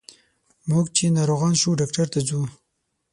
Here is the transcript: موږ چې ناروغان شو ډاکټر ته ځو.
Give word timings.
موږ 0.69 0.85
چې 0.95 1.13
ناروغان 1.17 1.53
شو 1.61 1.71
ډاکټر 1.79 2.07
ته 2.13 2.19
ځو. 2.27 2.41